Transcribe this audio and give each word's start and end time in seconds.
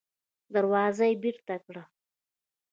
دروازه 0.53 1.05
يې 1.09 1.15
بېرته 1.23 1.55
کړه. 1.65 1.83